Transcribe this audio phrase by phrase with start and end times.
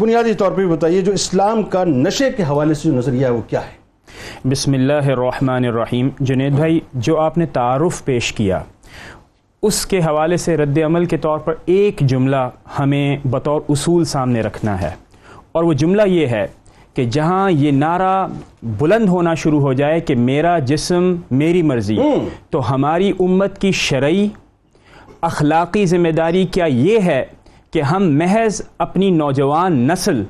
[0.00, 3.40] بنیادی طور پہ بتائیے جو اسلام کا نشے کے حوالے سے جو نظریہ ہے وہ
[3.48, 8.62] کیا ہے؟ بسم اللہ الرحمن الرحیم۔ جنید بھائی جو آپ نے تعارف پیش کیا
[9.62, 14.40] اس کے حوالے سے رد عمل کے طور پر ایک جملہ ہمیں بطور اصول سامنے
[14.40, 14.90] رکھنا ہے۔
[15.52, 16.46] اور وہ جملہ یہ ہے
[16.94, 18.26] کہ جہاں یہ نعرہ
[18.62, 21.98] بلند ہونا شروع ہو جائے کہ میرا جسم میری مرضی
[22.50, 24.28] تو ہماری امت کی شرعی
[25.20, 27.24] اخلاقی ذمہ داری کیا یہ ہے
[27.72, 30.24] کہ ہم محض اپنی نوجوان نسل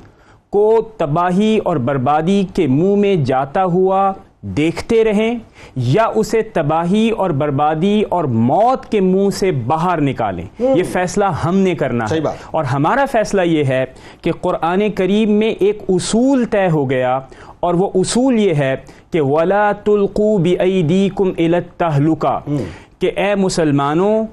[0.49, 5.35] کو تباہی اور بربادی کے منہ میں جاتا ہوا دیکھتے رہیں
[5.75, 11.57] یا اسے تباہی اور بربادی اور موت کے منہ سے باہر نکالیں۔ یہ فیصلہ ہم
[11.57, 12.19] نے کرنا ہے۔
[12.51, 13.85] اور ہمارا فیصلہ یہ ہے
[14.21, 17.19] کہ قرآن کریم میں ایک اصول طے ہو گیا
[17.59, 18.75] اور وہ اصول یہ ہے
[19.11, 22.27] کہ ولا تلقو بِأَيْدِيكُمْ إِلَى التَّهْلُكَ۔
[22.99, 24.23] کہ اے مسلمانوں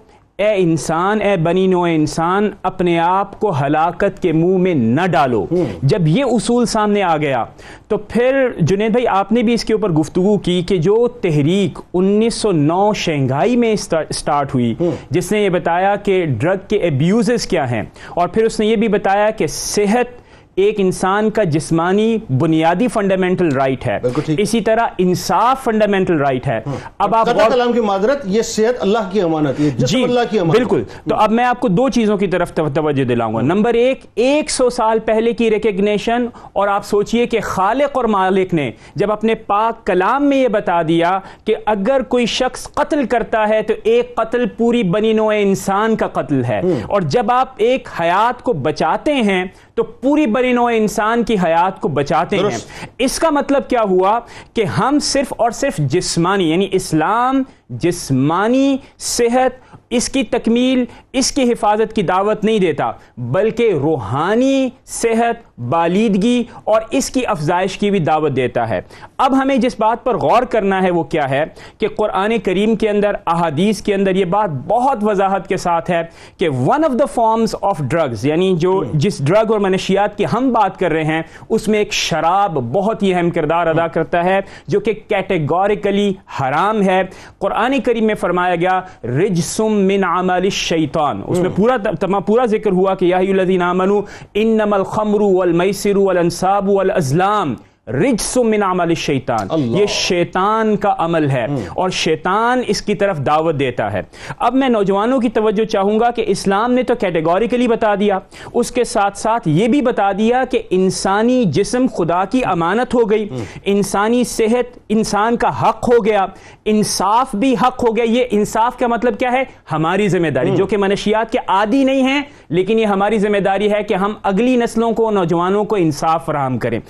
[0.40, 5.44] اے انسان اے بنی نو انسان اپنے آپ کو ہلاکت کے منہ میں نہ ڈالو۔
[5.82, 7.44] جب یہ اصول سامنے آ گیا
[7.88, 11.78] تو پھر جنید بھائی آپ نے بھی اس کے اوپر گفتگو کی کہ جو تحریک
[11.94, 14.74] انیس سو نو شنگھائی میں سٹارٹ ہوئی
[15.10, 18.76] جس نے یہ بتایا کہ ڈرگ کے ایبیوزز کیا ہیں اور پھر اس نے یہ
[18.76, 20.19] بھی بتایا کہ صحت
[20.62, 23.98] ایک انسان کا جسمانی بنیادی فنڈامنٹل رائٹ ہے۔
[24.38, 26.60] اسی طرح انصاف فنڈامنٹل رائٹ ہے۔
[26.98, 30.56] اب آپ کلام کی معذرت یہ صحت اللہ کی امانت ہے جی اللہ کی امانت
[30.56, 34.00] بالکل۔ تو اب میں آپ کو دو چیزوں کی طرف توجہ دلاؤں گا۔ نمبر ایک
[34.14, 39.12] ایک سو سال پہلے کی ریکگنیشن اور آپ سوچئے کہ خالق اور مالک نے جب
[39.12, 43.74] اپنے پاک کلام میں یہ بتا دیا کہ اگر کوئی شخص قتل کرتا ہے تو
[43.84, 48.52] ایک قتل پوری بنی نوع انسان کا قتل ہے۔ اور جب آپ ایک حیات کو
[48.52, 49.44] بچاتے ہیں
[49.80, 52.58] تو پوری بنی نوع انسان کی حیات کو بچاتے ہیں۔
[52.98, 54.20] اس کا مطلب کیا ہوا
[54.54, 61.42] کہ ہم صرف اور صرف جسمانی یعنی اسلام جسمانی صحت اس کی تکمیل، اس کی
[61.42, 67.98] حفاظت کی دعوت نہیں دیتا، بلکہ روحانی صحت، بالیدگی اور اس کی افزائش کی بھی
[67.98, 68.80] دعوت دیتا ہے۔
[69.18, 71.44] اب ہمیں جس بات پر غور کرنا ہے وہ کیا ہے
[71.78, 76.02] کہ قرآن کریم کے اندر، احادیث کے اندر یہ بات بہت وضاحت کے ساتھ ہے
[76.38, 80.52] کہ one of the forms of drugs یعنی جو جس ڈرگ اور منشیات کی ہم
[80.52, 84.40] بات کر رہے ہیں، اس میں ایک شراب بہت ہی اہم کردار ادا کرتا ہے،
[84.66, 87.02] جو کہ کیٹیگوریکلی حرام ہے۔
[87.38, 92.72] قرآن کریم میں فرمایا گیا رجسم من عمل الشیطان۔ اس میں پورا تمام پورا ذکر
[92.72, 94.02] ہوا کہ یا الذین آمنوا
[94.34, 97.54] انما الخمر والمیسر والانصاب والازلام۔
[97.86, 99.46] رجس من عمل الشیطان.
[99.56, 104.00] یہ شیطان کا عمل ہے اور شیطان اس کی طرف دعوت دیتا ہے۔
[104.38, 108.18] اب میں نوجوانوں کی توجہ چاہوں گا کہ اسلام نے تو کیٹیگوریکلی بتا دیا
[108.54, 113.10] اس کے ساتھ ساتھ یہ بھی بتا دیا کہ انسانی جسم خدا کی امانت ہو
[113.10, 113.28] گئی
[113.64, 116.26] انسانی صحت انسان کا حق ہو گیا
[116.64, 119.42] انصاف بھی حق ہو گیا۔ یہ انصاف کا مطلب کیا ہے؟
[119.72, 123.72] ہماری ذمہ داری۔ جو کہ منشیات کے عادی نہیں ہیں لیکن یہ ہماری ذمہ داری
[123.72, 126.80] ہے کہ ہم اگلی نسلوں کو نوجوانوں کو انصاف فراہم کریں۔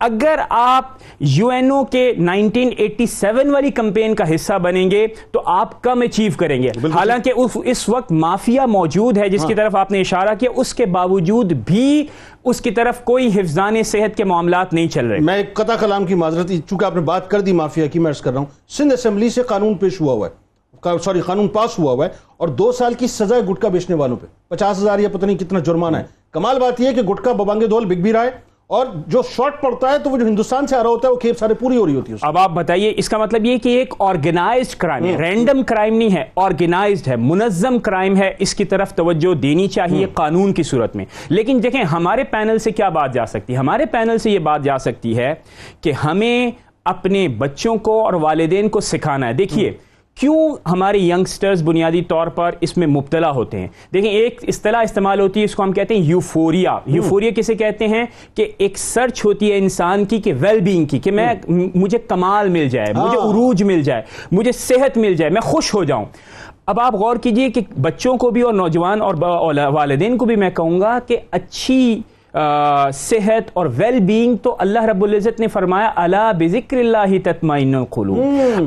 [0.00, 0.84] اگر آپ
[1.20, 5.82] یو این او کے نائنٹین ایٹی سیون والی کمپین کا حصہ بنیں گے تو آپ
[5.82, 7.32] کم اچیو کریں گے۔ حالانکہ
[7.64, 11.52] اس وقت مافیا موجود ہے جس کی طرف آپ نے اشارہ کیا اس کے باوجود
[11.52, 12.06] بھی
[12.44, 16.14] اس کی طرف کوئی حفظان صحت کے معاملات نہیں چل رہے۔ میں قطع کلام کی
[16.14, 18.94] معذرت چونکہ آپ نے بات کر دی مافیا کی میں عرض کر رہا ہوں سندھ
[18.94, 22.72] اسمبلی سے قانون پیش ہوا ہوا ہے۔ سوری قانون پاس ہوا ہوا ہے اور دو
[22.72, 25.96] سال کی سزا ہے گٹکا بیچنے والوں پہ۔ پچاس ہزار یا پتہ نہیں کتنا جرمانہ
[25.96, 26.02] ہے۔
[26.32, 28.30] کمال بات یہ ہے کہ گٹکا ببانگے دول بک بھی رہا ہے
[28.70, 31.18] اور جو شارٹ پڑتا ہے تو وہ جو ہندوستان سے آ رہا ہوتا ہے وہ
[31.18, 33.68] کھیپ سارے پوری ہو رہی ہوتی ہے اب آپ بتائیے اس کا مطلب یہ کہ
[33.68, 38.64] ایک آرگنائزڈ کرائم ہے رینڈم کرائم نہیں ہے آرگنائزڈ ہے منظم کرائم ہے اس کی
[38.64, 43.14] طرف توجہ دینی چاہیے قانون کی صورت میں۔ لیکن دیکھیں ہمارے پینل سے کیا بات
[43.14, 45.34] جا سکتی ہے؟ ہمارے پینل سے یہ بات جا سکتی ہے
[45.80, 46.50] کہ ہمیں
[46.84, 49.72] اپنے بچوں کو اور والدین کو سکھانا ہے۔ دیکھیے
[50.20, 55.20] کیوں ہمارے ینگسٹرز بنیادی طور پر اس میں مبتلا ہوتے ہیں؟ دیکھیں ایک اصطلاح استعمال
[55.20, 58.04] ہوتی ہے اس کو ہم کہتے ہیں یوفوریا۔ یوفوریا کسے کہتے ہیں؟
[58.34, 61.34] کہ ایک سرچ ہوتی ہے انسان کی کہ ویل بینگ کی کہ میں
[61.74, 65.84] مجھے کمال مل جائے مجھے عروج مل جائے مجھے صحت مل جائے میں خوش ہو
[65.84, 66.04] جاؤں۔
[66.66, 69.14] اب آپ غور کیجیے کہ بچوں کو بھی اور نوجوان اور
[69.72, 72.02] والدین کو بھی میں کہوں گا کہ اچھی
[72.94, 78.20] صحت اور ویل بینگ تو اللہ رب العزت نے فرمایا اللہ بذکر اللہ تطمئن القلوب.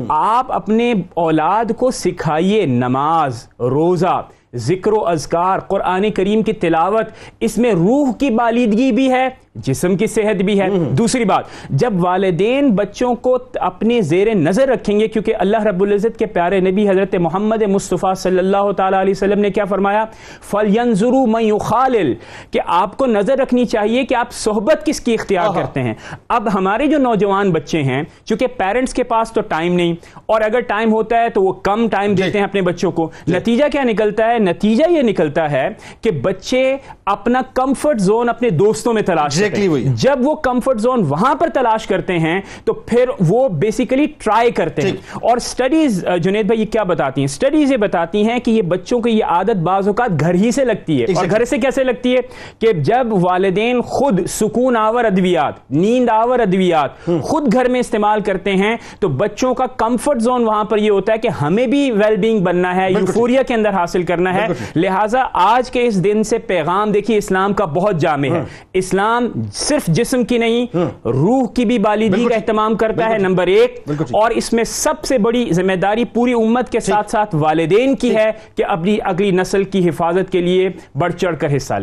[0.08, 4.22] آپ اپنے اولاد کو سکھائیے نماز روزہ
[4.54, 7.06] ذکر و اذکار قرآن کریم کی تلاوت
[7.40, 11.92] اس میں روح کی بالیدگی بھی ہے جسم کی صحت بھی ہے۔ دوسری بات جب
[12.04, 16.88] والدین بچوں کو اپنے زیر نظر رکھیں گے کیونکہ اللہ رب العزت کے پیارے نبی
[16.88, 20.04] حضرت محمد مصطفیٰ صلی اللہ تعالیٰ علیہ وسلم نے کیا فرمایا؟
[20.50, 22.14] فَلْيَنظُرُوا مَنْ يُخَالِل
[22.50, 25.94] کہ آپ کو نظر رکھنی چاہیے کہ آپ صحبت کس کی اختیار کرتے ہیں۔
[26.28, 29.94] اب ہمارے جو نوجوان بچے ہیں چونکہ پیرنٹس کے پاس تو ٹائم نہیں
[30.26, 33.64] اور اگر ٹائم ہوتا ہے تو وہ کم ٹائم دیتے ہیں اپنے بچوں کو۔ نتیجہ
[33.72, 35.68] کیا نکلتا ہے؟ نتیجہ یہ نکلتا ہے
[36.00, 36.76] کہ بچے
[37.06, 39.68] اپنا کمفرٹ زون اپنے دوستوں میں تلاش Exactly.
[39.68, 44.50] وہی۔ جب وہ کمفرٹ زون وہاں پر تلاش کرتے ہیں تو پھر وہ بیسیکلی ٹرائی
[44.50, 48.50] کرتے ہیں۔ اور سٹڈیز جنید بھائی یہ کیا بتاتی ہیں؟ سٹڈیز یہ بتاتی ہیں کہ
[48.50, 51.24] یہ بچوں کو یہ عادت بعض اوقات گھر ہی سے لگتی ہے۔ اور.
[51.30, 52.20] گھر سے کیسے لگتی ہے؟
[52.58, 56.90] کہ جب والدین خود سکون آور ادویات نیند آور ادویات
[57.22, 61.12] خود گھر میں استعمال کرتے ہیں تو بچوں کا کمفرٹ زون وہاں پر یہ ہوتا
[61.12, 65.24] ہے کہ ہمیں بھی ویل بینگ بننا ہے یوفوریا کے اندر حاصل کرنا ہے۔ لہٰذا
[65.32, 68.40] آج کے اس دن سے پیغام دیکھیے اسلام کا بہت جامع ہے۔
[68.72, 70.66] اسلام صرف جسم کی نہیں
[71.04, 75.18] روح کی بھی بالیدگی کا۔ اہتمام کرتا ہے نمبر ایک۔ اور اس میں سب سے
[75.18, 79.64] بڑی ذمہ داری پوری امت کے ساتھ ساتھ والدین کی ہے کہ اپنی اگلی نسل
[79.64, 81.82] کی حفاظت کے لیے بڑھ چڑھ کر حصہ لے